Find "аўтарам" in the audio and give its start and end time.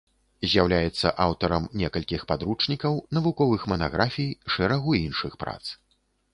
1.25-1.67